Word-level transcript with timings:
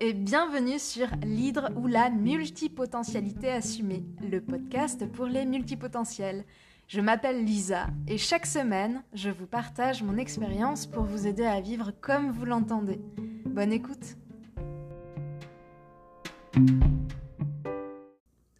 et 0.00 0.14
bienvenue 0.14 0.78
sur 0.78 1.08
l'hydre 1.22 1.68
ou 1.76 1.86
la 1.86 2.08
multipotentialité 2.08 3.50
assumée, 3.50 4.02
le 4.22 4.40
podcast 4.40 5.06
pour 5.12 5.26
les 5.26 5.44
multipotentiels. 5.44 6.44
Je 6.88 7.02
m'appelle 7.02 7.44
Lisa 7.44 7.88
et 8.08 8.16
chaque 8.16 8.46
semaine, 8.46 9.02
je 9.12 9.28
vous 9.28 9.46
partage 9.46 10.02
mon 10.02 10.16
expérience 10.16 10.86
pour 10.86 11.04
vous 11.04 11.26
aider 11.26 11.44
à 11.44 11.60
vivre 11.60 11.92
comme 12.00 12.30
vous 12.30 12.46
l'entendez. 12.46 12.98
Bonne 13.44 13.72
écoute 13.72 14.16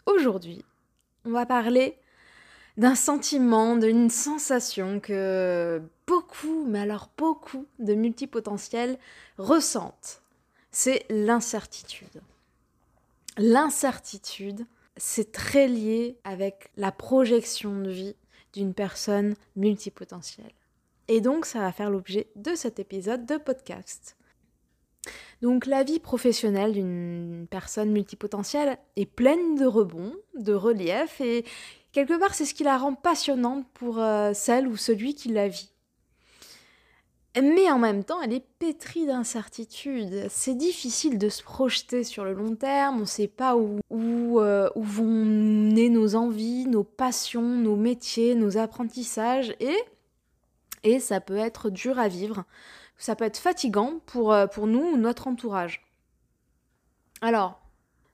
Aujourd'hui, 0.04 0.62
on 1.24 1.30
va 1.30 1.46
parler 1.46 1.96
d'un 2.76 2.94
sentiment, 2.94 3.76
d'une 3.76 4.10
sensation 4.10 5.00
que 5.00 5.80
beaucoup, 6.06 6.66
mais 6.66 6.80
alors 6.80 7.08
beaucoup 7.16 7.64
de 7.78 7.94
multipotentiels 7.94 8.98
ressentent. 9.38 10.20
C'est 10.70 11.04
l'incertitude. 11.10 12.22
L'incertitude, 13.36 14.66
c'est 14.96 15.32
très 15.32 15.66
lié 15.66 16.18
avec 16.24 16.70
la 16.76 16.92
projection 16.92 17.80
de 17.80 17.90
vie 17.90 18.16
d'une 18.52 18.74
personne 18.74 19.34
multipotentielle. 19.56 20.52
Et 21.08 21.20
donc, 21.20 21.46
ça 21.46 21.60
va 21.60 21.72
faire 21.72 21.90
l'objet 21.90 22.28
de 22.36 22.54
cet 22.54 22.78
épisode 22.78 23.26
de 23.26 23.36
podcast. 23.36 24.16
Donc 25.42 25.66
la 25.66 25.82
vie 25.82 25.98
professionnelle 25.98 26.72
d'une 26.72 27.46
personne 27.50 27.90
multipotentielle 27.90 28.78
est 28.96 29.06
pleine 29.06 29.56
de 29.56 29.64
rebonds, 29.64 30.12
de 30.38 30.52
reliefs, 30.52 31.20
et 31.20 31.44
quelque 31.92 32.18
part 32.18 32.34
c'est 32.34 32.44
ce 32.44 32.54
qui 32.54 32.64
la 32.64 32.76
rend 32.76 32.94
passionnante 32.94 33.66
pour 33.72 33.98
euh, 33.98 34.32
celle 34.34 34.68
ou 34.68 34.76
celui 34.76 35.14
qui 35.14 35.30
la 35.30 35.48
vit. 35.48 35.72
Mais 37.36 37.70
en 37.70 37.78
même 37.78 38.02
temps, 38.02 38.20
elle 38.20 38.32
est 38.32 38.44
pétrie 38.58 39.06
d'incertitudes. 39.06 40.26
C'est 40.30 40.56
difficile 40.56 41.16
de 41.16 41.28
se 41.28 41.42
projeter 41.42 42.02
sur 42.02 42.24
le 42.24 42.32
long 42.32 42.56
terme, 42.56 42.96
on 42.96 43.00
ne 43.00 43.04
sait 43.04 43.28
pas 43.28 43.56
où, 43.56 43.80
euh, 44.40 44.68
vont 44.74 45.04
mener 45.04 45.90
nos 45.90 46.16
envies, 46.16 46.66
nos 46.66 46.82
passions, 46.82 47.42
nos 47.42 47.76
métiers, 47.76 48.34
nos 48.34 48.58
apprentissages, 48.58 49.54
et, 49.60 49.76
et 50.82 50.98
ça 50.98 51.20
peut 51.20 51.36
être 51.36 51.70
dur 51.70 52.00
à 52.00 52.08
vivre 52.08 52.44
ça 53.00 53.16
peut 53.16 53.24
être 53.24 53.38
fatigant 53.38 54.00
pour, 54.06 54.32
euh, 54.32 54.46
pour 54.46 54.66
nous 54.66 54.80
ou 54.80 54.96
notre 54.96 55.26
entourage. 55.26 55.82
Alors, 57.22 57.60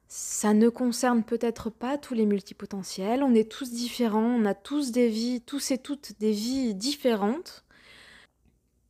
ça 0.08 0.54
ne 0.54 0.68
concerne 0.68 1.24
peut-être 1.24 1.70
pas 1.70 1.98
tous 1.98 2.14
les 2.14 2.26
multipotentiels, 2.26 3.24
on 3.24 3.34
est 3.34 3.50
tous 3.50 3.72
différents, 3.72 4.20
on 4.20 4.44
a 4.44 4.54
tous 4.54 4.92
des 4.92 5.08
vies, 5.08 5.40
tous 5.40 5.72
et 5.72 5.78
toutes 5.78 6.12
des 6.20 6.30
vies 6.30 6.74
différentes. 6.74 7.64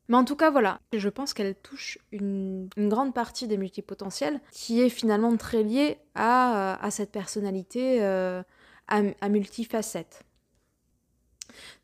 Mais 0.09 0.17
en 0.17 0.25
tout 0.25 0.37
cas, 0.37 0.51
voilà, 0.51 0.81
je 0.93 1.09
pense 1.09 1.35
qu'elle 1.35 1.55
touche 1.55 1.99
une, 2.13 2.69
grande 2.77 3.13
partie 3.13 3.49
des 3.49 3.57
multipotentiels 3.57 4.41
qui 4.53 4.81
est 4.81 4.89
finalement 4.89 5.37
très 5.37 5.63
liée 5.63 5.99
à, 6.15 6.83
à 6.85 6.91
cette 6.91 7.11
personnalité 7.11 8.03
euh, 8.03 8.43
à, 8.89 9.03
à 9.21 9.29
multifacettes. 9.29 10.23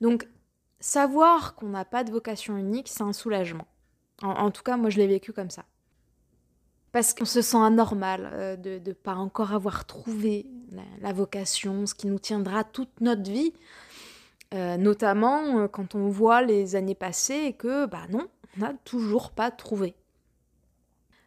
Donc, 0.01 0.29
savoir 0.81 1.55
qu'on 1.55 1.69
n'a 1.69 1.85
pas 1.85 2.05
de 2.05 2.11
vocation 2.11 2.57
unique, 2.57 2.89
c'est 2.89 3.03
un 3.03 3.13
soulagement. 3.13 3.67
En, 4.23 4.51
tout 4.51 4.63
cas, 4.63 4.77
moi, 4.77 4.91
je 4.91 4.99
l'ai 4.99 5.07
vécu 5.07 5.33
comme 5.33 5.51
ça. 5.51 5.65
Parce 6.93 7.15
qu'on 7.15 7.25
se 7.25 7.43
sent 7.43 7.57
anormal 7.57 8.31
euh, 8.33 8.57
de 8.57 8.81
ne 8.85 8.93
pas 8.93 9.15
encore 9.15 9.53
avoir 9.53 9.85
trouvé 9.87 10.47
la, 11.01 11.13
vocation, 11.13 11.87
ce 11.87 11.95
qui 11.95 12.07
nous 12.07 12.19
tiendra 12.19 12.65
toute 12.65 13.01
notre 13.01 13.31
vie. 13.31 13.53
Euh, 14.55 14.77
notamment 14.77 15.61
euh, 15.61 15.69
quand 15.69 15.95
on 15.95 16.09
voit 16.09 16.43
les 16.43 16.77
années 16.77 16.95
passées 16.95 17.45
et 17.47 17.53
que, 17.55 17.87
bah 17.87 18.07
non, 18.11 18.29
on 18.57 18.61
n'a 18.61 18.75
toujours 18.85 19.31
pas 19.31 19.51
trouvé. 19.51 19.95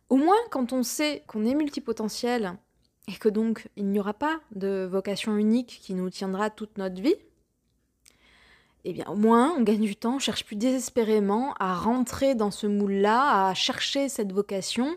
Au 0.09 0.18
moins, 0.18 0.38
quand 0.52 0.73
on 0.73 0.84
sait 0.84 1.23
qu'on 1.28 1.46
est 1.46 1.56
multipotentiel 1.56 2.53
et 3.08 3.14
que 3.14 3.30
donc 3.30 3.68
il 3.75 3.88
n'y 3.88 4.00
aura 4.00 4.14
pas 4.14 4.40
de 4.53 4.88
vocation 4.90 5.38
unique 5.38 5.80
qui 5.81 5.96
nous 5.96 6.09
tiendra 6.12 6.52
toute 6.52 6.78
notre 6.78 7.02
vie, 7.02 7.16
eh 8.85 8.94
bien 8.94 9.06
au 9.07 9.16
moins 9.16 9.53
on 9.57 9.63
gagne 9.63 9.81
du 9.81 9.96
temps, 9.96 10.16
on 10.16 10.19
cherche 10.19 10.46
plus 10.46 10.56
désespérément 10.56 11.53
à 11.59 11.73
rentrer 11.73 12.35
dans 12.35 12.51
ce 12.51 12.68
moule-là, 12.68 13.47
à 13.47 13.53
chercher 13.53 14.09
cette 14.09 14.31
vocation 14.31 14.96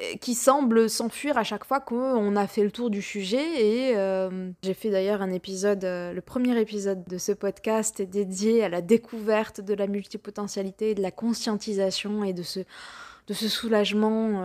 euh, 0.00 0.14
qui 0.20 0.34
semble 0.34 0.88
s'enfuir 0.88 1.36
à 1.36 1.42
chaque 1.42 1.64
fois 1.64 1.80
qu'on 1.80 2.36
a 2.36 2.46
fait 2.46 2.62
le 2.62 2.70
tour 2.70 2.88
du 2.88 3.02
sujet. 3.02 3.64
Et 3.64 3.96
euh, 3.96 4.50
j'ai 4.62 4.74
fait 4.74 4.90
d'ailleurs 4.90 5.22
un 5.22 5.32
épisode, 5.32 5.84
euh, 5.84 6.12
le 6.12 6.20
premier 6.20 6.58
épisode 6.60 7.04
de 7.04 7.18
ce 7.18 7.32
podcast 7.32 7.98
est 8.00 8.06
dédié 8.06 8.62
à 8.62 8.68
la 8.68 8.80
découverte 8.80 9.60
de 9.60 9.74
la 9.74 9.88
multipotentialité, 9.88 10.94
de 10.94 11.02
la 11.02 11.10
conscientisation 11.10 12.22
et 12.22 12.32
de 12.32 12.42
ce, 12.44 12.60
de 12.60 13.34
ce 13.34 13.48
soulagement 13.48 14.42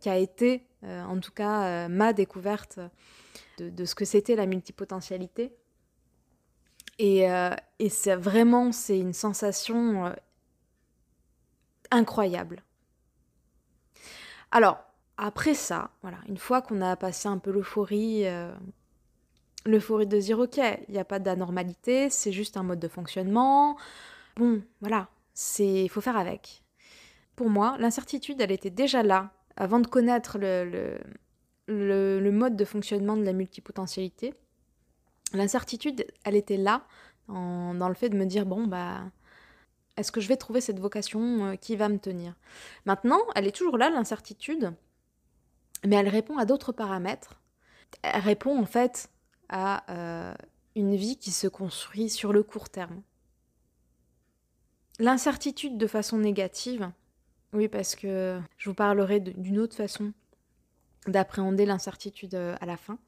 qui 0.00 0.08
a 0.08 0.16
été, 0.16 0.62
en 0.82 1.18
tout 1.18 1.32
cas, 1.32 1.88
ma 1.88 2.14
découverte 2.14 2.78
de 3.58 3.84
ce 3.84 3.94
que 3.94 4.04
c'était 4.06 4.34
la 4.34 4.46
multipotentialité. 4.46 5.52
Euh, 7.00 7.54
et, 7.78 7.88
c'est 7.88 8.16
vraiment, 8.16 8.72
c'est 8.72 8.98
une 8.98 9.12
sensation 9.12 10.06
euh, 10.06 10.12
incroyable. 11.90 12.62
Alors, 14.50 14.78
après 15.16 15.54
ça, 15.54 15.90
voilà, 16.02 16.18
une 16.28 16.38
fois 16.38 16.62
qu'on 16.62 16.80
a 16.80 16.96
passé 16.96 17.28
un 17.28 17.38
peu 17.38 17.52
l'euphorie, 17.52 18.26
euh, 18.26 18.52
l'euphorie 19.66 20.06
de 20.06 20.18
dire 20.18 20.38
ok, 20.38 20.58
il 20.88 20.92
n'y 20.92 20.98
a 20.98 21.04
pas 21.04 21.18
d'anormalité, 21.18 22.10
c'est 22.10 22.32
juste 22.32 22.56
un 22.56 22.62
mode 22.62 22.80
de 22.80 22.88
fonctionnement. 22.88 23.76
Bon, 24.36 24.62
voilà, 24.80 25.08
c'est, 25.34 25.88
faut 25.88 26.00
faire 26.00 26.16
avec. 26.16 26.62
Pour 27.36 27.50
moi, 27.50 27.76
l'incertitude, 27.78 28.40
elle 28.40 28.52
était 28.52 28.70
déjà 28.70 29.02
là 29.02 29.30
avant 29.56 29.80
de 29.80 29.86
connaître 29.86 30.38
le, 30.38 30.98
le 31.68 32.30
mode 32.30 32.56
de 32.56 32.64
fonctionnement 32.64 33.16
de 33.16 33.24
la 33.24 33.32
multipotentialité. 33.32 34.34
L'incertitude, 35.32 36.06
elle 36.24 36.36
était 36.36 36.56
là, 36.56 36.86
dans 37.28 37.88
le 37.88 37.94
fait 37.94 38.08
de 38.08 38.16
me 38.16 38.24
dire, 38.24 38.46
bon, 38.46 38.66
bah, 38.66 39.02
est-ce 39.98 40.12
que 40.12 40.20
je 40.20 40.28
vais 40.28 40.36
trouver 40.36 40.60
cette 40.60 40.78
vocation 40.78 41.46
euh, 41.46 41.56
qui 41.56 41.74
va 41.74 41.88
me 41.88 41.98
tenir? 41.98 42.34
Maintenant, 42.86 43.20
elle 43.34 43.46
est 43.46 43.56
toujours 43.56 43.76
là, 43.76 43.90
l'incertitude, 43.90 44.72
mais 45.84 45.96
elle 45.96 46.08
répond 46.08 46.38
à 46.38 46.44
d'autres 46.44 46.72
paramètres. 46.72 47.40
Elle 48.02 48.20
répond 48.20 48.58
en 48.58 48.64
fait 48.64 49.10
à 49.48 49.90
euh, 49.92 50.34
une 50.76 50.94
vie 50.94 51.18
qui 51.18 51.32
se 51.32 51.48
construit 51.48 52.08
sur 52.08 52.32
le 52.32 52.44
court 52.44 52.68
terme. 52.68 53.02
L'incertitude 55.00 55.78
de 55.78 55.86
façon 55.86 56.18
négative, 56.18 56.90
oui, 57.52 57.68
parce 57.68 57.96
que 57.96 58.40
je 58.56 58.70
vous 58.70 58.74
parlerai 58.74 59.20
d'une 59.20 59.58
autre 59.58 59.76
façon 59.76 60.12
d'appréhender 61.06 61.66
l'incertitude 61.66 62.34
euh, 62.34 62.56
à 62.60 62.66
la 62.66 62.76
fin. 62.76 62.98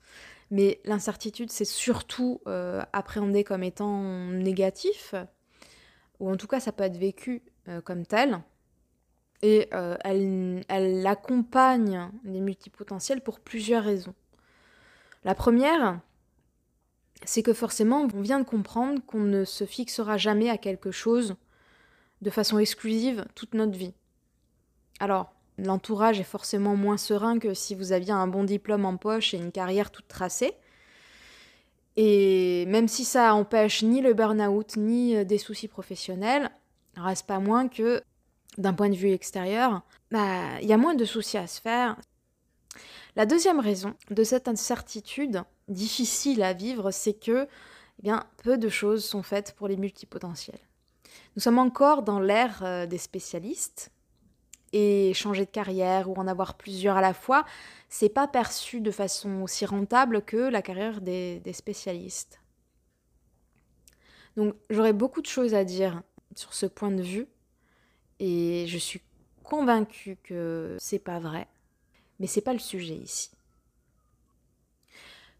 Mais 0.51 0.81
l'incertitude, 0.85 1.51
c'est 1.51 1.65
surtout 1.65 2.41
euh, 2.47 2.83
appréhendé 2.93 3.45
comme 3.45 3.63
étant 3.63 4.03
négatif, 4.31 5.15
ou 6.19 6.31
en 6.31 6.37
tout 6.37 6.49
cas, 6.49 6.61
ça 6.61 6.73
peut 6.73 6.85
être 6.85 6.97
vécu 6.97 7.43
euh, 7.69 7.81
comme 7.81 8.05
tel. 8.05 8.43
Et 9.43 9.69
euh, 9.73 9.97
elle, 10.05 10.65
elle 10.69 11.07
accompagne 11.07 12.11
les 12.25 12.41
multipotentiels 12.41 13.23
pour 13.23 13.41
plusieurs 13.41 13.85
raisons. 13.85 14.15
La 15.25 15.35
première, 15.35 16.01
c'est 17.25 17.43
que 17.43 17.53
forcément, 17.53 18.09
on 18.13 18.21
vient 18.21 18.41
de 18.41 18.45
comprendre 18.45 19.01
qu'on 19.07 19.21
ne 19.21 19.45
se 19.45 19.65
fixera 19.65 20.19
jamais 20.19 20.51
à 20.51 20.59
quelque 20.59 20.91
chose 20.91 21.37
de 22.23 22.31
façon 22.31 22.59
exclusive 22.59 23.25
toute 23.35 23.55
notre 23.55 23.77
vie. 23.79 23.95
Alors, 24.99 25.33
l'entourage 25.65 26.21
est 26.21 26.25
forcément 26.25 26.77
moins 26.77 26.97
serein 26.97 27.39
que 27.39 27.55
si 27.55 27.75
vous 27.75 27.93
aviez 27.93 28.13
un 28.13 28.27
bon 28.27 28.45
diplôme 28.45 28.85
en 28.85 28.97
poche 28.97 29.35
et 29.35 29.37
une 29.37 29.53
carrière 29.53 29.91
toute 29.91 30.09
tracée. 30.09 30.55
Et 31.97 32.67
même 32.67 32.89
si 32.89 33.05
ça 33.05 33.35
empêche 33.35 33.83
ni 33.83 34.01
le 34.01 34.15
burn-out 34.15 34.77
ni 34.77 35.17
euh, 35.17 35.25
des 35.25 35.39
soucis 35.39 35.69
professionnels, 35.69 36.51
reste 36.97 37.27
pas 37.27 37.41
moins 37.41 37.69
que, 37.69 38.03
d'un 38.59 38.73
point 38.73 38.89
de 38.89 38.97
vue 38.97 39.11
extérieur, 39.11 39.83
bah, 40.11 40.61
il 40.63 40.69
y 40.69 40.73
a 40.73 40.77
moins 40.77 40.95
de 40.95 41.05
soucis 41.05 41.37
à 41.37 41.47
se 41.47 41.61
faire. 41.61 41.97
La 43.17 43.27
deuxième 43.27 43.61
raison 43.61 43.95
de 44.11 44.25
cette 44.25 44.49
incertitude 44.49 45.43
difficile 45.69 46.43
à 46.43 46.53
vivre, 46.53 46.91
c'est 46.91 47.15
que 47.15 47.49
eh 47.99 48.03
bien, 48.03 48.25
peu 48.43 48.57
de 48.57 48.69
choses 48.69 49.05
sont 49.05 49.23
faites 49.23 49.55
pour 49.57 49.69
les 49.69 49.77
multipotentiels. 49.77 50.61
Nous 51.37 51.43
sommes 51.43 51.59
encore 51.59 52.03
dans 52.03 52.21
l'ère 52.21 52.61
euh, 52.63 52.87
des 52.87 52.99
spécialistes, 52.99 53.91
et 54.73 55.13
changer 55.15 55.45
de 55.45 55.51
carrière 55.51 56.09
ou 56.09 56.15
en 56.15 56.27
avoir 56.27 56.55
plusieurs 56.55 56.97
à 56.97 57.01
la 57.01 57.15
fois, 57.15 57.45
c'est 57.89 58.09
pas 58.09 58.29
perçu 58.29 58.81
de 58.81 58.91
façon 58.91 59.43
aussi 59.43 59.67
rentable 59.67 60.23
que 60.23 60.37
la 60.37 60.63
carrière 60.63 61.01
des, 61.01 61.43
spécialistes. 61.53 62.41
Donc 64.37 64.55
j'aurais 64.71 64.93
beaucoup 64.93 65.23
de 65.23 65.27
choses 65.27 65.55
à 65.55 65.65
dire 65.65 66.03
sur 66.37 66.55
ce 66.55 66.67
point 66.67 66.93
de 66.93 67.03
vue 67.03 67.27
et 68.21 68.67
je 68.69 68.79
suis 68.79 69.03
convaincue 69.43 70.17
que 70.23 70.77
c'est 70.79 71.01
pas 71.01 71.19
vrai, 71.19 71.49
mais 72.21 72.29
c'est 72.29 72.41
pas 72.41 72.53
le 72.53 72.61
sujet 72.61 72.95
ici. 72.95 73.31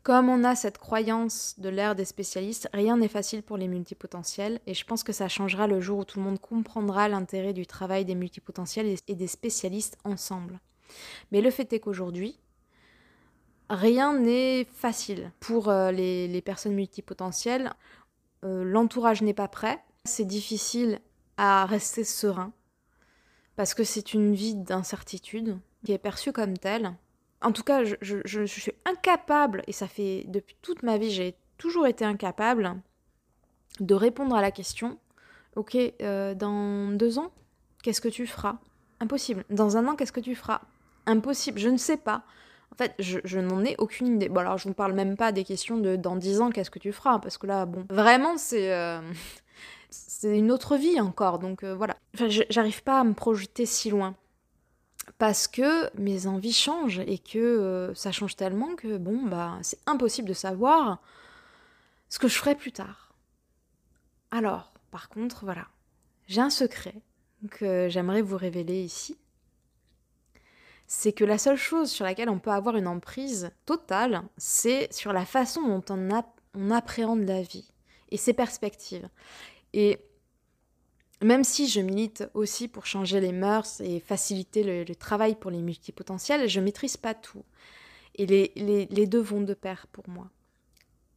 Comme 0.03 0.31
on 0.31 0.45
a 0.45 0.55
cette 0.55 0.79
croyance 0.79 1.55
de 1.59 1.69
l'ère 1.69 1.95
des 1.95 2.07
spécialistes, 2.07 2.69
rien 2.73 2.97
n'est 2.97 3.09
facile 3.09 3.43
pour 3.43 3.59
les 3.59 3.69
multipotentiels 3.69 4.61
et 4.67 4.73
je 4.73 4.87
pense 4.87 5.03
que 5.03 5.13
ça 5.13 5.29
changera 5.29 5.67
le 5.67 5.81
jour 5.81 5.99
où 5.99 6.05
tout 6.05 6.19
le 6.19 6.25
monde 6.25 6.41
comprendra 6.41 7.09
l'intérêt 7.09 7.53
du 7.53 7.67
travail 7.67 8.07
des 8.07 8.15
multipotentiels 8.15 8.97
et 9.07 9.15
des 9.15 9.27
spécialistes 9.27 9.99
ensemble. 10.05 10.59
Mais 11.33 11.43
le 11.43 11.51
fait 11.51 11.71
est 11.75 11.81
qu'aujourd'hui, 11.81 12.39
rien 13.69 14.19
n'est 14.19 14.65
facile 14.65 15.33
pour 15.39 15.69
euh, 15.69 15.93
les, 15.93 16.43
personnes 16.43 16.75
multipotentielles. 16.75 17.73
Euh, 18.45 18.65
l'entourage 18.65 19.21
n'est 19.21 19.35
pas 19.35 19.49
prêt. 19.49 19.83
C'est 20.05 20.25
difficile 20.25 21.01
à 21.37 21.67
rester 21.67 22.05
serein 22.05 22.53
parce 23.55 23.75
que 23.75 23.85
c'est 23.85 24.15
une 24.15 24.35
vie 24.35 24.55
d'incertitude 24.55 25.59
qui 25.85 25.93
est 25.93 25.99
perçue 25.99 26.33
comme 26.33 26.57
telle. 26.57 26.95
En 27.43 27.53
tout 27.53 27.63
cas, 27.63 27.85
je, 27.85 28.45
suis 28.47 28.73
incapable, 28.85 29.63
et 29.67 29.73
ça 29.73 29.89
fait 29.89 30.25
depuis 30.29 30.57
toute 30.61 30.83
ma 30.83 30.99
vie, 30.99 31.11
j'ai 31.11 31.35
toujours 31.57 31.87
été 31.87 32.05
incapable 32.05 32.77
de 33.81 33.95
répondre 33.95 34.37
à 34.37 34.43
la 34.43 34.51
question, 34.51 34.99
ok, 35.57 35.77
euh, 36.03 36.35
dans 36.35 36.91
deux 36.93 37.19
ans, 37.19 37.31
qu'est-ce 37.83 38.01
que 38.01 38.09
tu 38.09 38.27
feras? 38.27 38.59
Impossible. 39.01 39.45
Dans 39.49 39.79
un 39.79 39.89
an, 39.89 39.97
qu'est-ce 39.97 40.13
que 40.13 40.21
tu 40.21 40.35
feras? 40.35 40.61
Impossible. 41.07 41.59
Je 41.59 41.71
ne 41.71 41.79
sais 41.79 41.97
pas. 41.97 42.23
En 42.73 42.77
fait, 42.77 42.95
je, 42.99 43.39
n'en 43.39 43.65
ai 43.65 43.75
aucune 43.79 44.07
idée. 44.09 44.29
Bon, 44.29 44.41
alors, 44.41 44.59
je 44.59 44.69
ne 44.69 44.75
parle 44.75 44.93
même 44.93 45.17
pas 45.17 45.33
des 45.33 45.45
questions 45.45 45.79
de 45.79 45.97
dans 45.97 46.17
dix 46.17 46.41
ans, 46.41 46.51
qu'est-ce 46.51 46.71
que 46.71 46.79
tu 46.79 46.93
feras? 46.93 47.19
Parce 47.19 47.39
que 47.39 47.47
là, 47.47 47.67
bon, 47.67 47.87
vraiment, 47.89 48.37
c'est. 48.37 48.73
Euh, 48.73 49.01
c'est 49.91 50.39
une 50.39 50.53
autre 50.53 50.77
vie 50.77 51.01
encore, 51.01 51.39
donc 51.39 51.65
euh, 51.65 51.75
voilà. 51.75 51.97
Enfin, 52.15 52.29
j'arrive 52.29 52.83
pas 52.83 53.01
à 53.01 53.05
me 53.05 53.15
projeter 53.15 53.67
si 53.67 53.91
loin. 53.91 54.15
Parce 55.21 55.49
que 55.49 55.95
mes 55.99 56.27
envies 56.27 56.55
changent 56.55 57.03
et 57.07 57.19
que 57.19 57.39
euh, 57.39 57.95
ça 57.95 58.11
change 58.11 58.37
tellement 58.37 58.75
que, 58.75 58.97
bon, 58.97 59.27
bah, 59.27 59.59
c'est 59.61 59.79
impossible 59.85 60.27
de 60.27 60.33
savoir 60.33 61.03
ce 62.09 62.19
que 62.19 62.27
je 62.27 62.39
ferai 62.39 62.55
plus 62.55 62.73
tard. 62.73 63.13
Alors, 64.31 64.73
par 64.91 65.11
contre, 65.11 65.45
voilà, 65.45 65.67
j'ai 66.27 66.41
un 66.41 66.49
secret 66.49 66.95
que 67.51 67.91
j'aimerais 67.91 68.23
vous 68.23 68.39
révéler 68.39 68.83
ici. 68.83 69.19
C'est 70.87 71.13
que 71.13 71.25
la 71.25 71.37
seule 71.37 71.59
chose 71.59 71.91
sur 71.91 72.07
laquelle 72.07 72.31
on 72.31 72.39
peut 72.39 72.51
avoir 72.51 72.77
une 72.77 72.89
emprise 72.89 73.51
totale, 73.67 74.23
c'est 74.39 74.91
sur 74.91 75.13
la 75.13 75.27
façon 75.27 75.69
dont 75.69 75.85
on, 75.91 76.23
on 76.55 76.71
appréhende 76.71 77.29
la 77.29 77.43
vie 77.43 77.71
et 78.11 78.17
ses 78.17 78.33
perspectives. 78.33 79.11
Et 79.75 80.01
même 81.23 81.45
si 81.45 81.69
je 81.69 81.81
milite 81.81 82.25
aussi 82.35 82.69
pour 82.69 82.87
changer 82.87 83.21
les 83.21 83.33
mœurs 83.33 83.81
et 83.81 84.01
faciliter 84.01 84.85
le, 84.85 84.95
travail 84.95 85.35
pour 85.35 85.51
les 85.51 85.61
multipotentiels, 85.61 86.49
je 86.49 86.61
ne 86.61 86.65
maîtrise 86.65 86.97
pas 86.97 87.15
tout. 87.15 87.45
Et 88.15 88.27
les, 88.27 88.53
les, 88.57 89.07
deux 89.07 89.21
vont 89.21 89.41
de 89.41 89.55
pair 89.55 89.87
pour 89.93 90.09
moi. 90.09 90.31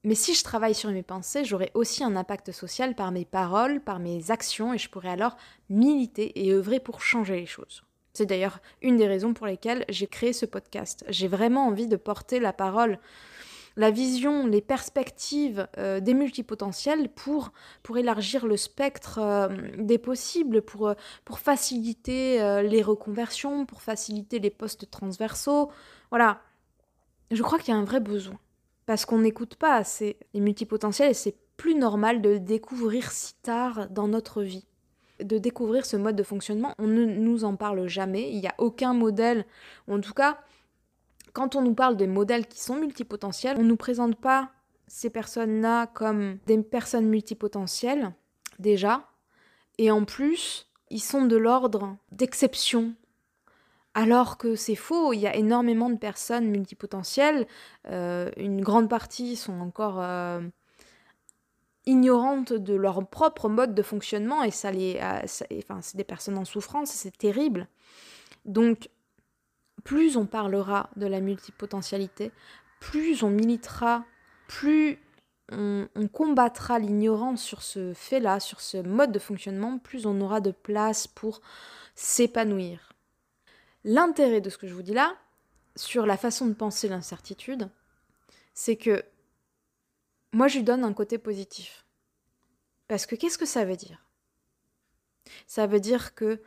Mais 0.03 0.15
si 0.15 0.33
je 0.33 0.43
travaille 0.43 0.75
sur 0.75 0.91
mes 0.91 1.03
pensées, 1.03 1.45
j'aurai 1.45 1.71
aussi 1.73 2.03
un 2.03 2.15
impact 2.15 2.51
social 2.51 2.95
par 2.95 3.11
mes 3.11 3.25
paroles, 3.25 3.81
par 3.81 3.99
mes 3.99 4.31
actions, 4.31 4.73
et 4.73 4.77
je 4.77 4.89
pourrai 4.89 5.09
alors 5.09 5.37
militer 5.69 6.43
et 6.43 6.51
œuvrer 6.51 6.79
pour 6.79 7.01
changer 7.01 7.35
les 7.35 7.45
choses. 7.45 7.83
C'est 8.13 8.25
d'ailleurs 8.25 8.59
une 8.81 8.97
des 8.97 9.07
raisons 9.07 9.33
pour 9.33 9.47
lesquelles 9.47 9.85
j'ai 9.89 10.07
créé 10.07 10.33
ce 10.33 10.45
podcast. 10.45 11.03
J'ai 11.09 11.27
vraiment 11.27 11.67
envie 11.67 11.87
de 11.87 11.95
porter 11.95 12.39
la 12.39 12.53
parole 12.53 12.99
la 13.75 13.91
vision, 13.91 14.45
les 14.45 14.61
perspectives 14.61 15.67
euh, 15.77 15.99
des 15.99 16.13
multipotentiels 16.13 17.09
pour, 17.09 17.51
pour 17.81 17.97
élargir 17.97 18.45
le 18.45 18.57
spectre 18.57 19.19
euh, 19.19 19.49
des 19.77 19.97
possibles, 19.97 20.61
pour, 20.61 20.89
euh, 20.89 20.93
pour 21.25 21.39
faciliter 21.39 22.63
les 22.63 22.81
reconversions, 22.81 23.65
pour 23.65 23.81
faciliter 23.81 24.39
les 24.39 24.49
postes 24.49 24.89
transversaux. 24.89 25.71
Voilà. 26.09 26.41
Je 27.31 27.41
crois 27.41 27.57
qu'il 27.57 27.73
y 27.73 27.77
a 27.77 27.79
un 27.79 27.85
vrai 27.85 27.99
besoin. 27.99 28.39
Parce 28.85 29.05
qu'on 29.05 29.19
n'écoute 29.19 29.55
pas 29.55 29.75
assez 29.75 30.17
les 30.33 30.41
multipotentiels 30.41 31.11
et 31.11 31.15
c'est 31.15 31.37
plus 31.55 31.75
normal 31.75 32.21
de 32.21 32.37
découvrir 32.37 33.11
si 33.11 33.33
tard 33.41 33.87
dans 33.89 34.07
notre 34.07 34.41
vie 34.41 34.65
de 35.19 35.37
découvrir 35.37 35.85
ce 35.85 35.95
mode 35.95 36.15
de 36.15 36.23
fonctionnement. 36.23 36.73
On 36.79 36.87
ne 36.87 37.05
nous 37.05 37.43
en 37.43 37.55
parle 37.55 37.87
jamais. 37.87 38.31
Il 38.31 38.39
n'y 38.39 38.47
a 38.47 38.55
aucun 38.57 38.93
modèle, 38.93 39.45
en 39.87 39.99
tout 39.99 40.13
cas, 40.13 40.39
quand 41.33 41.55
on 41.55 41.61
nous 41.61 41.73
parle 41.73 41.97
des 41.97 42.07
modèles 42.07 42.47
qui 42.47 42.61
sont 42.61 42.75
multipotentiels, 42.75 43.57
on 43.57 43.63
ne 43.63 43.67
nous 43.67 43.77
présente 43.77 44.15
pas 44.15 44.51
ces 44.87 45.09
personnes-là 45.09 45.87
comme 45.87 46.37
des 46.45 46.61
personnes 46.61 47.07
multipotentielles, 47.07 48.13
déjà, 48.59 49.09
et 49.79 49.89
en 49.91 50.05
plus, 50.05 50.69
ils 50.89 51.01
sont 51.01 51.25
de 51.25 51.35
l'ordre 51.35 51.97
d'exception. 52.11 52.93
Alors 53.95 54.37
que 54.37 54.55
c'est 54.55 54.75
faux, 54.75 55.13
il 55.13 55.19
y 55.19 55.27
a 55.27 55.35
énormément 55.35 55.89
de 55.89 55.97
personnes 55.97 56.47
multipotentielles, 56.47 57.47
euh, 57.89 58.31
une 58.37 58.61
grande 58.61 58.89
partie 58.89 59.35
sont 59.35 59.59
encore 59.59 59.99
euh, 59.99 60.41
ignorantes 61.85 62.53
de 62.53 62.73
leur 62.73 63.07
propre 63.07 63.49
mode 63.49 63.75
de 63.75 63.83
fonctionnement 63.83 64.43
et 64.43 64.51
ça 64.51 64.71
les, 64.71 64.99
euh, 65.01 65.59
enfin, 65.59 65.79
c'est 65.81 65.97
des 65.97 66.03
personnes 66.03 66.37
en 66.37 66.45
souffrance, 66.45 66.89
c'est 66.89 67.15
terrible. 67.15 67.67
Donc 68.45 68.89
plus 69.83 70.17
on 70.17 70.25
parlera 70.25 70.89
de 70.95 71.05
la 71.05 71.19
multipotentialité, 71.19 72.31
plus 72.79 73.23
on 73.23 73.29
militera, 73.29 74.05
plus 74.47 74.99
on, 75.51 75.87
combattra 76.11 76.79
l'ignorance 76.79 77.43
sur 77.43 77.61
ce 77.61 77.93
fait-là, 77.93 78.39
sur 78.39 78.61
ce 78.61 78.77
mode 78.77 79.11
de 79.11 79.19
fonctionnement, 79.19 79.77
plus 79.77 80.05
on 80.05 80.19
aura 80.21 80.41
de 80.41 80.51
place 80.51 81.07
pour 81.07 81.41
s'épanouir. 81.95 82.93
L'intérêt 83.83 84.41
de 84.41 84.49
ce 84.49 84.57
que 84.57 84.67
je 84.67 84.73
vous 84.73 84.81
dis 84.81 84.93
là, 84.93 85.15
sur 85.75 86.05
la 86.05 86.17
façon 86.17 86.45
de 86.45 86.53
penser 86.53 86.87
l'incertitude, 86.87 87.69
c'est 88.53 88.77
que 88.77 89.03
moi 90.31 90.47
je 90.47 90.57
lui 90.57 90.63
donne 90.63 90.83
un 90.83 90.93
côté 90.93 91.17
positif. 91.17 91.85
Parce 92.87 93.05
que 93.05 93.15
qu'est-ce 93.15 93.37
que 93.37 93.45
ça 93.45 93.65
veut 93.65 93.75
dire? 93.75 94.05
Ça 95.47 95.67
veut 95.67 95.79
dire 95.79 96.15
que 96.15 96.41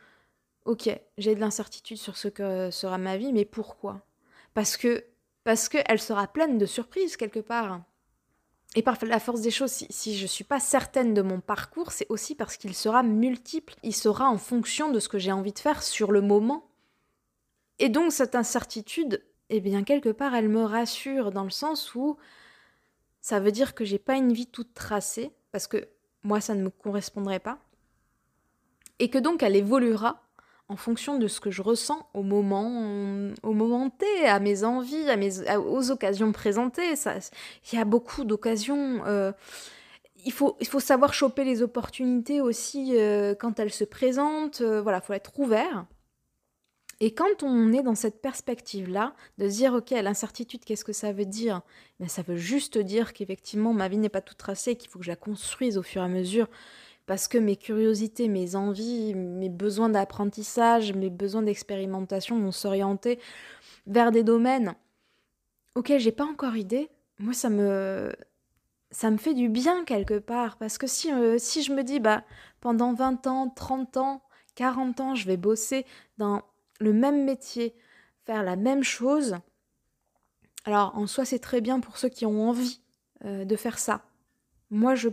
ok, 0.66 0.90
j'ai 1.16 1.34
de 1.34 1.40
l'incertitude 1.40 1.96
sur 1.96 2.16
ce 2.16 2.28
que 2.28 2.70
sera 2.70 2.98
ma 2.98 3.16
vie, 3.16 3.32
mais 3.32 3.44
pourquoi? 3.44 4.04
Parce 4.52 4.76
que 4.76 5.04
parce 5.44 5.68
qu'elle 5.68 6.00
sera 6.00 6.26
pleine 6.26 6.58
de 6.58 6.66
surprises 6.66 7.16
quelque 7.16 7.38
part. 7.38 7.80
Et 8.74 8.82
par 8.82 8.96
la 9.04 9.20
force 9.20 9.40
des 9.42 9.52
choses, 9.52 9.70
si, 9.70 10.16
je 10.18 10.22
ne 10.22 10.26
suis 10.26 10.44
pas 10.44 10.58
certaine 10.58 11.14
de 11.14 11.22
mon 11.22 11.40
parcours, 11.40 11.92
c'est 11.92 12.08
aussi 12.08 12.34
parce 12.34 12.56
qu'il 12.56 12.74
sera 12.74 13.04
multiple. 13.04 13.74
Il 13.84 13.94
sera 13.94 14.28
en 14.28 14.38
fonction 14.38 14.90
de 14.90 14.98
ce 14.98 15.08
que 15.08 15.18
j'ai 15.18 15.30
envie 15.30 15.52
de 15.52 15.60
faire 15.60 15.84
sur 15.84 16.10
le 16.10 16.20
moment. 16.20 16.68
Et 17.78 17.88
donc 17.88 18.12
cette 18.12 18.34
incertitude, 18.34 19.24
eh 19.50 19.60
bien 19.60 19.84
quelque 19.84 20.08
part, 20.08 20.34
elle 20.34 20.48
me 20.48 20.64
rassure 20.64 21.30
dans 21.30 21.44
le 21.44 21.50
sens 21.50 21.94
où 21.94 22.16
ça 23.20 23.38
veut 23.38 23.52
dire 23.52 23.74
que 23.74 23.84
j'ai 23.84 24.00
pas 24.00 24.16
une 24.16 24.32
vie 24.32 24.48
toute 24.48 24.74
tracée, 24.74 25.32
parce 25.52 25.68
que 25.68 25.88
moi 26.24 26.40
ça 26.40 26.54
ne 26.56 26.62
me 26.62 26.70
correspondrait 26.70 27.38
pas, 27.38 27.58
et 28.98 29.10
que 29.10 29.18
donc 29.18 29.42
elle 29.42 29.56
évoluera 29.56 30.25
en 30.68 30.76
fonction 30.76 31.18
de 31.18 31.28
ce 31.28 31.40
que 31.40 31.50
je 31.50 31.62
ressens 31.62 32.08
au 32.12 32.22
moment, 32.22 33.30
au 33.42 33.52
moment 33.52 33.88
T, 33.90 34.06
à 34.26 34.40
mes 34.40 34.64
envies, 34.64 35.08
à 35.08 35.16
mes, 35.16 35.48
aux 35.56 35.90
occasions 35.90 36.32
présentées. 36.32 36.94
Il 37.72 37.78
y 37.78 37.80
a 37.80 37.84
beaucoup 37.84 38.24
d'occasions. 38.24 39.04
Euh, 39.06 39.32
il, 40.24 40.32
faut, 40.32 40.56
il 40.60 40.66
faut 40.66 40.80
savoir 40.80 41.14
choper 41.14 41.44
les 41.44 41.62
opportunités 41.62 42.40
aussi 42.40 42.96
euh, 42.96 43.34
quand 43.34 43.60
elles 43.60 43.72
se 43.72 43.84
présentent. 43.84 44.60
Euh, 44.60 44.82
voilà, 44.82 44.98
il 44.98 45.06
faut 45.06 45.12
être 45.12 45.38
ouvert. 45.38 45.86
Et 46.98 47.12
quand 47.12 47.42
on 47.42 47.72
est 47.72 47.82
dans 47.82 47.94
cette 47.94 48.22
perspective-là, 48.22 49.14
de 49.38 49.46
dire, 49.46 49.74
ok, 49.74 49.90
l'incertitude, 49.90 50.64
qu'est-ce 50.64 50.84
que 50.84 50.94
ça 50.94 51.12
veut 51.12 51.26
dire? 51.26 51.60
Mais 52.00 52.08
Ça 52.08 52.22
veut 52.22 52.36
juste 52.36 52.78
dire 52.78 53.12
qu'effectivement, 53.12 53.74
ma 53.74 53.88
vie 53.88 53.98
n'est 53.98 54.08
pas 54.08 54.22
toute 54.22 54.38
tracée, 54.38 54.76
qu'il 54.76 54.90
faut 54.90 54.98
que 54.98 55.04
je 55.04 55.10
la 55.10 55.16
construise 55.16 55.76
au 55.76 55.82
fur 55.82 56.00
et 56.00 56.06
à 56.06 56.08
mesure 56.08 56.48
parce 57.06 57.28
que 57.28 57.38
mes 57.38 57.56
curiosités, 57.56 58.28
mes 58.28 58.56
envies, 58.56 59.14
mes 59.14 59.48
besoins 59.48 59.88
d'apprentissage, 59.88 60.92
mes 60.92 61.10
besoins 61.10 61.42
d'expérimentation 61.42 62.38
vont 62.38 62.52
s'orienter 62.52 63.20
vers 63.86 64.10
des 64.10 64.24
domaines 64.24 64.74
auxquels 65.76 66.00
j'ai 66.00 66.12
pas 66.12 66.24
encore 66.24 66.56
idée. 66.56 66.90
Moi, 67.18 67.32
ça 67.32 67.48
me 67.48 68.12
ça 68.90 69.10
me 69.10 69.16
fait 69.16 69.34
du 69.34 69.48
bien 69.48 69.84
quelque 69.84 70.18
part 70.18 70.56
parce 70.56 70.78
que 70.78 70.86
si 70.86 71.12
euh, 71.12 71.38
si 71.38 71.62
je 71.62 71.72
me 71.72 71.82
dis 71.82 72.00
bah 72.00 72.24
pendant 72.60 72.92
20 72.92 73.26
ans, 73.28 73.48
30 73.50 73.96
ans, 73.96 74.22
40 74.56 75.00
ans, 75.00 75.14
je 75.14 75.26
vais 75.26 75.36
bosser 75.36 75.86
dans 76.18 76.42
le 76.80 76.92
même 76.92 77.24
métier, 77.24 77.74
faire 78.24 78.42
la 78.42 78.56
même 78.56 78.82
chose. 78.82 79.36
Alors 80.64 80.96
en 80.96 81.06
soi, 81.06 81.24
c'est 81.24 81.38
très 81.38 81.60
bien 81.60 81.78
pour 81.78 81.98
ceux 81.98 82.08
qui 82.08 82.26
ont 82.26 82.48
envie 82.48 82.80
euh, 83.24 83.44
de 83.44 83.56
faire 83.56 83.78
ça. 83.78 84.02
Moi, 84.70 84.96
je 84.96 85.08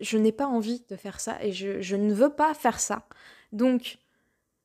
je 0.00 0.18
n'ai 0.18 0.32
pas 0.32 0.46
envie 0.46 0.84
de 0.88 0.96
faire 0.96 1.20
ça 1.20 1.42
et 1.42 1.52
je, 1.52 1.96
ne 1.96 2.12
veux 2.12 2.30
pas 2.30 2.54
faire 2.54 2.80
ça. 2.80 3.06
Donc, 3.52 3.98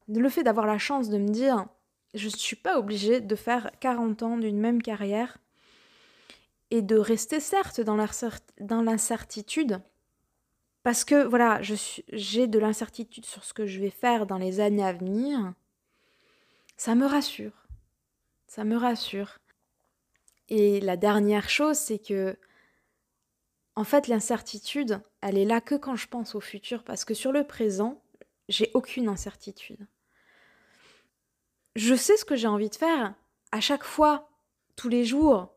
le 0.07 0.29
fait 0.29 0.43
d'avoir 0.43 0.67
la 0.67 0.77
chance 0.77 1.09
de 1.09 1.17
me 1.17 1.29
dire, 1.29 1.65
je 2.13 2.25
ne 2.25 2.31
suis 2.31 2.55
pas 2.55 2.77
obligée 2.77 3.21
de 3.21 3.35
faire 3.35 3.71
40 3.79 4.23
ans 4.23 4.37
d'une 4.37 4.59
même 4.59 4.81
carrière 4.81 5.37
et 6.71 6.81
de 6.81 6.97
rester 6.97 7.39
certes 7.39 7.81
dans 7.81 8.81
l'incertitude, 8.81 9.79
parce 10.83 11.05
que 11.05 11.23
voilà, 11.23 11.61
j'ai 11.61 12.47
de 12.47 12.59
l'incertitude 12.59 13.25
sur 13.25 13.43
ce 13.43 13.53
que 13.53 13.65
je 13.65 13.79
vais 13.79 13.89
faire 13.89 14.25
dans 14.25 14.37
les 14.37 14.59
années 14.59 14.85
à 14.85 14.93
venir, 14.93 15.53
ça 16.77 16.95
me 16.95 17.05
rassure. 17.05 17.67
Ça 18.47 18.65
me 18.65 18.75
rassure. 18.75 19.39
Et 20.49 20.81
la 20.81 20.97
dernière 20.97 21.49
chose, 21.49 21.77
c'est 21.77 21.99
que 21.99 22.37
en 23.75 23.83
fait, 23.83 24.07
l'incertitude, 24.07 25.01
elle 25.21 25.37
est 25.37 25.45
là 25.45 25.61
que 25.61 25.75
quand 25.75 25.95
je 25.95 26.07
pense 26.07 26.35
au 26.35 26.39
futur, 26.39 26.83
parce 26.83 27.05
que 27.05 27.13
sur 27.13 27.31
le 27.31 27.45
présent, 27.45 28.01
j'ai 28.49 28.71
aucune 28.73 29.07
incertitude. 29.07 29.87
je 31.75 31.95
sais 31.95 32.17
ce 32.17 32.25
que 32.25 32.35
j'ai 32.35 32.47
envie 32.47 32.69
de 32.69 32.75
faire 32.75 33.15
à 33.51 33.59
chaque 33.61 33.83
fois, 33.83 34.29
tous 34.75 34.89
les 34.89 35.05
jours. 35.05 35.53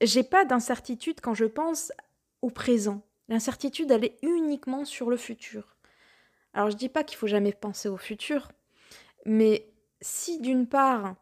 J'ai 0.00 0.22
pas 0.22 0.44
d'incertitude 0.44 1.20
quand 1.20 1.34
je 1.34 1.44
pense 1.44 1.92
au 2.42 2.50
présent. 2.50 3.02
L'incertitude, 3.28 3.90
elle 3.90 4.04
est 4.04 4.18
uniquement 4.22 4.84
sur 4.84 5.10
le 5.10 5.16
futur. 5.16 5.76
Alors 6.54 6.70
je 6.70 6.76
dis 6.76 6.88
pas 6.88 7.04
qu'il 7.04 7.18
faut 7.18 7.26
jamais 7.26 7.52
penser 7.52 7.88
au 7.88 7.96
futur, 7.96 8.52
mais 9.26 9.68
si 10.00 10.40
d'une 10.40 10.66
part 10.66 11.16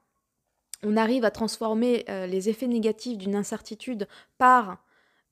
on 0.83 0.97
arrive 0.97 1.25
à 1.25 1.31
transformer 1.31 2.05
euh, 2.09 2.27
les 2.27 2.49
effets 2.49 2.69
négatifs 2.69 3.19
d'une 3.19 3.35
incertitude 3.35 4.07
par 4.37 4.79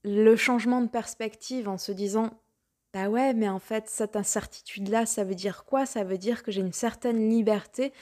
le 0.07 0.37
changement 0.37 0.81
de 0.81 0.89
perspective 0.89 1.69
en 1.69 1.79
se 1.79 1.93
disant 1.93 2.31
bah 2.95 3.09
ouais, 3.09 3.35
mais 3.35 3.49
en 3.49 3.59
fait, 3.59 3.91
cette 3.91 4.17
incertitude-là, 4.17 5.05
ça 5.05 5.25
veut 5.25 5.35
dire 5.35 5.65
quoi? 5.67 5.85
Ça 5.85 6.05
veut 6.05 6.17
dire 6.17 6.43
que 6.43 6.51
j'ai 6.51 6.63
une 6.63 6.73
certaine 6.73 7.29
liberté 7.29 7.93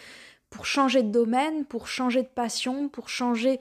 pour 0.51 0.67
changer 0.67 1.03
de 1.03 1.11
domaine, 1.11 1.65
pour 1.65 1.89
changer 1.89 2.23
de 2.23 2.29
passion, 2.29 2.89
pour 2.89 3.09
changer 3.09 3.59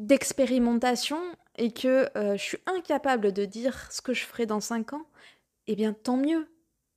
d'expérimentation 0.00 1.20
et 1.56 1.70
que 1.70 2.08
euh, 2.16 2.36
je 2.36 2.42
suis 2.42 2.58
incapable 2.66 3.32
de 3.32 3.44
dire 3.44 3.92
ce 3.92 4.02
que 4.02 4.12
je 4.12 4.24
ferai 4.24 4.46
dans 4.46 4.60
5 4.60 4.94
ans, 4.94 5.06
eh 5.68 5.76
bien 5.76 5.92
tant 5.92 6.16
mieux. 6.16 6.48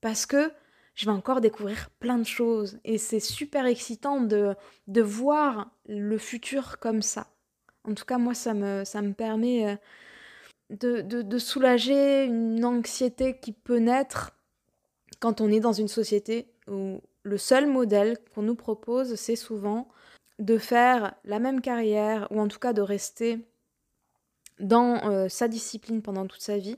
Parce 0.02 0.26
que 0.26 0.52
je 0.96 1.06
vais 1.06 1.12
encore 1.12 1.42
découvrir 1.42 1.90
plein 2.00 2.18
de 2.18 2.26
choses. 2.26 2.80
Et 2.86 2.98
c'est 2.98 3.20
super 3.20 3.66
excitant 3.66 4.22
de, 4.22 4.56
de 4.88 5.02
voir 5.02 5.70
le 5.88 6.18
futur 6.18 6.80
comme 6.80 7.02
ça. 7.02 7.28
En 7.84 7.94
tout 7.94 8.06
cas, 8.06 8.18
moi, 8.18 8.34
ça 8.34 8.54
me, 8.54 8.84
ça 8.84 9.02
me 9.02 9.14
permet 9.14 9.68
euh, 9.68 9.76
de, 10.70 11.02
de, 11.02 11.38
soulager 11.38 12.26
une 12.26 12.64
anxiété 12.64 13.40
qui 13.40 13.54
peut 13.54 13.80
naître 13.80 14.38
quand 15.20 15.42
on 15.42 15.52
est 15.52 15.60
dans 15.60 15.74
une 15.74 15.88
société 15.88 16.48
où 16.68 17.02
le 17.24 17.38
seul 17.38 17.68
modèle 17.68 18.18
qu'on 18.34 18.44
nous 18.44 18.56
propose, 18.56 19.16
c'est 19.16 19.36
souvent 19.36 19.90
de 20.38 20.58
faire 20.58 21.16
la 21.26 21.40
même 21.40 21.62
carrière, 21.62 22.28
ou 22.32 22.40
en 22.40 22.48
tout 22.48 22.60
cas 22.60 22.74
de 22.74 22.82
rester 22.82 23.40
dans 24.60 25.04
euh, 25.10 25.28
sa 25.28 25.48
discipline 25.48 26.02
pendant 26.02 26.28
toute 26.28 26.42
sa 26.42 26.58
vie. 26.58 26.78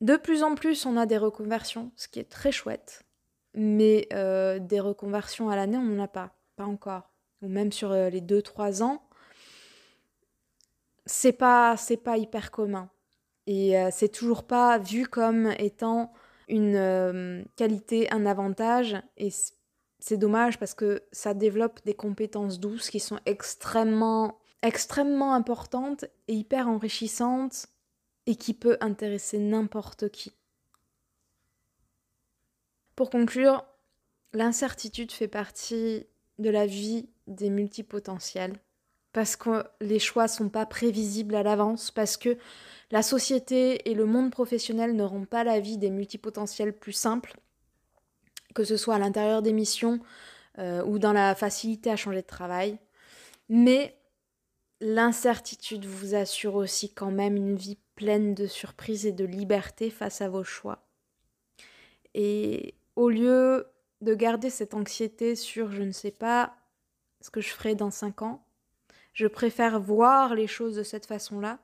De 0.00 0.16
plus 0.16 0.42
en 0.42 0.54
plus, 0.54 0.86
on 0.86 0.96
a 0.96 1.06
des 1.06 1.18
reconversions, 1.18 1.92
ce 1.96 2.08
qui 2.08 2.18
est 2.18 2.30
très 2.30 2.52
chouette, 2.52 3.02
mais 3.54 4.08
euh, 4.12 4.58
des 4.58 4.80
reconversions 4.80 5.50
à 5.50 5.56
l'année, 5.56 5.76
on 5.76 5.82
n'en 5.82 6.02
a 6.02 6.08
pas, 6.08 6.34
pas 6.56 6.64
encore. 6.64 7.10
Ou 7.42 7.48
même 7.48 7.72
sur 7.72 7.92
euh, 7.92 8.08
les 8.10 8.20
2-3 8.20 8.82
ans, 8.82 9.02
c'est 11.10 11.32
pas, 11.32 11.76
c'est 11.76 11.96
pas 11.96 12.16
hyper 12.16 12.50
commun. 12.50 12.90
Et 13.46 13.74
c'est 13.90 14.10
toujours 14.10 14.46
pas 14.46 14.78
vu 14.78 15.06
comme 15.06 15.52
étant 15.58 16.12
une 16.50 16.76
euh, 16.76 17.42
qualité, 17.56 18.12
un 18.12 18.26
avantage. 18.26 18.96
Et 19.16 19.30
c'est 19.98 20.16
dommage 20.16 20.58
parce 20.58 20.74
que 20.74 21.02
ça 21.12 21.32
développe 21.32 21.80
des 21.84 21.94
compétences 21.94 22.60
douces 22.60 22.90
qui 22.90 23.00
sont 23.00 23.18
extrêmement, 23.24 24.38
extrêmement 24.62 25.34
importantes 25.34 26.04
et 26.28 26.34
hyper 26.34 26.68
enrichissantes 26.68 27.66
et 28.26 28.36
qui 28.36 28.52
peut 28.52 28.76
intéresser 28.80 29.38
n'importe 29.38 30.10
qui. 30.10 30.32
Pour 32.96 33.08
conclure, 33.08 33.64
l'incertitude 34.32 35.12
fait 35.12 35.28
partie 35.28 36.06
de 36.38 36.50
la 36.50 36.66
vie 36.66 37.08
des 37.26 37.48
multipotentiels 37.48 38.54
parce 39.12 39.36
que 39.36 39.64
les 39.80 39.98
choix 39.98 40.28
sont 40.28 40.48
pas 40.48 40.66
prévisibles 40.66 41.34
à 41.34 41.42
l'avance, 41.42 41.90
parce 41.90 42.16
que 42.16 42.36
la 42.90 43.02
société 43.02 43.88
et 43.90 43.94
le 43.94 44.04
monde 44.04 44.30
professionnel 44.30 44.94
n'auront 44.94 45.24
pas 45.24 45.44
la 45.44 45.60
vie 45.60 45.78
des 45.78 45.90
multipotentiels 45.90 46.72
plus 46.72 46.92
simple, 46.92 47.36
que 48.54 48.64
ce 48.64 48.76
soit 48.76 48.96
à 48.96 48.98
l'intérieur 48.98 49.42
des 49.42 49.52
missions 49.52 50.00
euh, 50.58 50.84
ou 50.84 50.98
dans 50.98 51.12
la 51.12 51.34
facilité 51.34 51.90
à 51.90 51.96
changer 51.96 52.22
de 52.22 52.26
travail. 52.26 52.78
Mais 53.48 53.96
l'incertitude 54.80 55.84
vous 55.84 56.14
assure 56.14 56.54
aussi 56.54 56.92
quand 56.92 57.10
même 57.10 57.36
une 57.36 57.56
vie 57.56 57.78
pleine 57.94 58.34
de 58.34 58.46
surprises 58.46 59.06
et 59.06 59.12
de 59.12 59.24
liberté 59.24 59.90
face 59.90 60.20
à 60.20 60.28
vos 60.28 60.44
choix. 60.44 60.86
Et 62.14 62.74
au 62.96 63.08
lieu 63.08 63.66
de 64.00 64.14
garder 64.14 64.50
cette 64.50 64.74
anxiété 64.74 65.36
sur 65.36 65.70
je 65.70 65.82
ne 65.82 65.92
sais 65.92 66.10
pas 66.10 66.56
ce 67.20 67.30
que 67.30 67.40
je 67.40 67.50
ferai 67.50 67.74
dans 67.74 67.90
cinq 67.90 68.22
ans, 68.22 68.42
je 69.20 69.26
préfère 69.26 69.78
voir 69.78 70.34
les 70.34 70.46
choses 70.46 70.76
de 70.76 70.82
cette 70.82 71.04
façon-là 71.04 71.58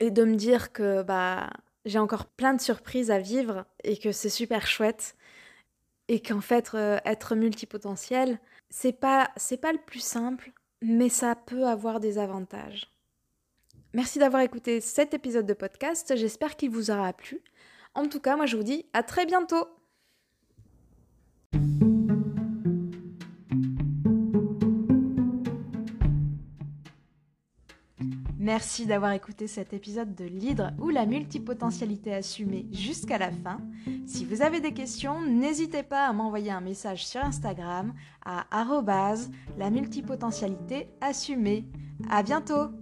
et 0.00 0.10
de 0.10 0.22
me 0.22 0.36
dire 0.36 0.70
que 0.70 1.02
bah 1.02 1.48
j'ai 1.86 1.98
encore 1.98 2.26
plein 2.26 2.52
de 2.52 2.60
surprises 2.60 3.10
à 3.10 3.18
vivre 3.18 3.64
et 3.82 3.96
que 3.96 4.12
c'est 4.12 4.28
super 4.28 4.66
chouette 4.66 5.16
et 6.08 6.20
qu'en 6.20 6.42
fait 6.42 6.72
euh, 6.74 6.98
être 7.06 7.34
multipotentiel, 7.34 8.38
c'est 8.68 8.92
pas 8.92 9.30
c'est 9.38 9.56
pas 9.56 9.72
le 9.72 9.78
plus 9.78 10.04
simple, 10.04 10.52
mais 10.82 11.08
ça 11.08 11.34
peut 11.34 11.66
avoir 11.66 12.00
des 12.00 12.18
avantages. 12.18 12.90
Merci 13.94 14.18
d'avoir 14.18 14.42
écouté 14.42 14.82
cet 14.82 15.14
épisode 15.14 15.46
de 15.46 15.54
podcast, 15.54 16.12
j'espère 16.16 16.56
qu'il 16.56 16.68
vous 16.68 16.90
aura 16.90 17.14
plu. 17.14 17.40
En 17.94 18.08
tout 18.08 18.20
cas, 18.20 18.36
moi 18.36 18.44
je 18.44 18.58
vous 18.58 18.62
dis 18.62 18.84
à 18.92 19.02
très 19.02 19.24
bientôt. 19.24 19.66
Merci 28.42 28.86
d'avoir 28.86 29.12
écouté 29.12 29.46
cet 29.46 29.72
épisode 29.72 30.16
de 30.16 30.24
l'Hydre 30.24 30.72
ou 30.80 30.88
la 30.88 31.06
multipotentialité 31.06 32.12
assumée 32.12 32.66
jusqu'à 32.72 33.16
la 33.16 33.30
fin. 33.30 33.58
Si 34.04 34.24
vous 34.24 34.42
avez 34.42 34.60
des 34.60 34.72
questions, 34.72 35.20
n'hésitez 35.20 35.84
pas 35.84 36.08
à 36.08 36.12
m'envoyer 36.12 36.50
un 36.50 36.60
message 36.60 37.06
sur 37.06 37.24
Instagram 37.24 37.94
à 38.26 38.44
la 39.58 39.70
multipotentialité 39.70 40.88
assumée. 41.00 41.68
À 42.10 42.24
bientôt! 42.24 42.72